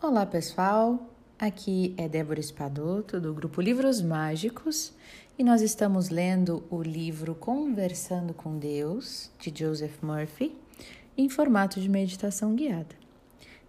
[0.00, 4.92] Olá pessoal, aqui é Débora Espadoto do grupo Livros Mágicos
[5.36, 10.54] e nós estamos lendo o livro Conversando com Deus de Joseph Murphy
[11.16, 12.94] em formato de meditação guiada.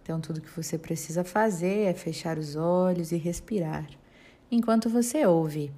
[0.00, 3.88] Então, tudo que você precisa fazer é fechar os olhos e respirar
[4.52, 5.72] enquanto você ouve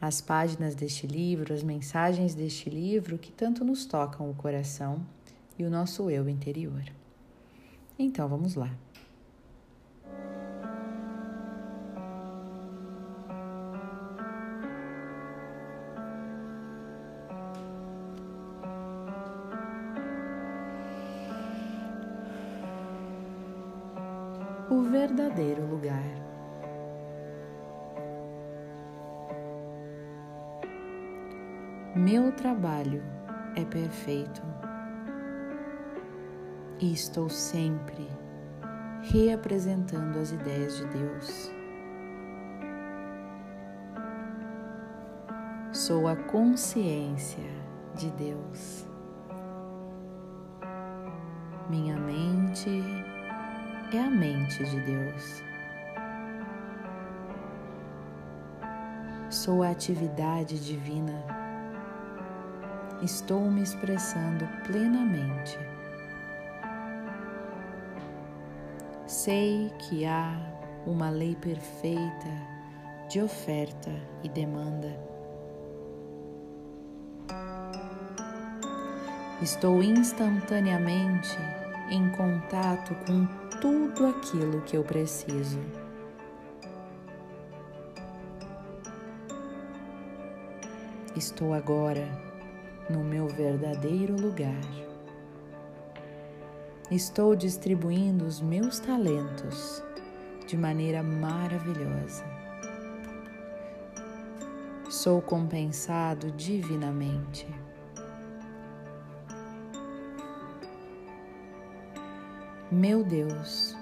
[0.00, 5.04] as páginas deste livro, as mensagens deste livro que tanto nos tocam o coração
[5.58, 6.84] e o nosso eu interior.
[7.98, 8.70] Então, vamos lá.
[24.70, 26.02] O verdadeiro lugar.
[31.94, 33.02] Meu trabalho
[33.56, 34.42] é perfeito
[36.80, 38.08] e estou sempre
[39.02, 41.52] reapresentando as ideias de Deus.
[45.72, 47.44] Sou a consciência
[47.94, 48.88] de Deus.
[51.68, 52.82] Minha mente
[53.96, 55.42] é a mente de Deus.
[59.30, 61.24] Sou a atividade divina.
[63.02, 65.58] Estou me expressando plenamente.
[69.06, 70.34] Sei que há
[70.86, 72.30] uma lei perfeita
[73.08, 73.90] de oferta
[74.22, 74.88] e demanda.
[79.42, 81.36] Estou instantaneamente
[81.90, 85.58] em contato com tudo aquilo que eu preciso.
[91.16, 92.06] Estou agora
[92.90, 94.60] no meu verdadeiro lugar.
[96.90, 99.82] Estou distribuindo os meus talentos
[100.46, 102.22] de maneira maravilhosa.
[104.90, 107.46] Sou compensado divinamente.
[112.74, 113.76] Meu Deus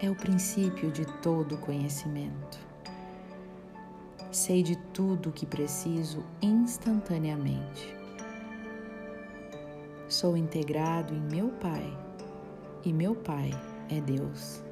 [0.00, 2.60] é o princípio de todo conhecimento.
[4.30, 7.92] Sei de tudo o que preciso instantaneamente.
[10.08, 11.98] Sou integrado em meu Pai
[12.84, 13.50] e meu Pai
[13.88, 14.62] é Deus.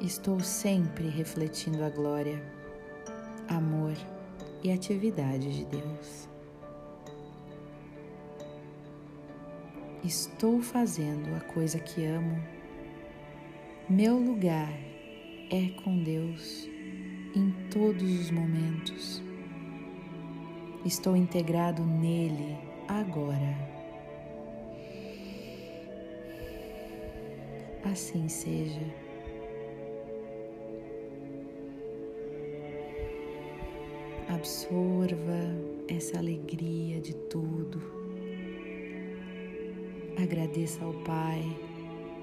[0.00, 2.42] Estou sempre refletindo a glória,
[3.48, 3.92] amor
[4.62, 6.33] e atividade de Deus.
[10.04, 12.38] Estou fazendo a coisa que amo.
[13.88, 14.70] Meu lugar
[15.50, 16.68] é com Deus
[17.34, 19.22] em todos os momentos.
[20.84, 22.54] Estou integrado nele
[22.86, 23.56] agora.
[27.90, 28.84] Assim seja.
[34.28, 35.40] Absorva
[35.88, 38.03] essa alegria de tudo
[40.16, 41.42] Agradeça ao Pai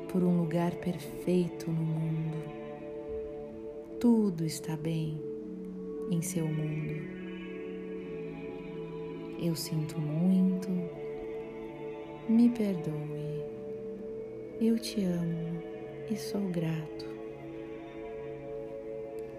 [0.09, 2.37] por um lugar perfeito no mundo.
[3.99, 5.21] Tudo está bem
[6.09, 6.95] em seu mundo.
[9.39, 10.69] Eu sinto muito,
[12.29, 13.43] me perdoe,
[14.61, 15.61] eu te amo
[16.09, 17.09] e sou grato.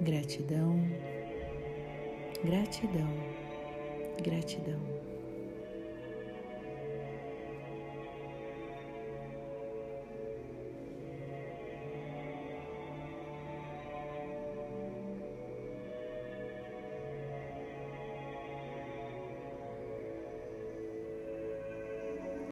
[0.03, 0.79] Gratidão,
[2.45, 3.09] gratidão,
[4.23, 5.12] gratidão.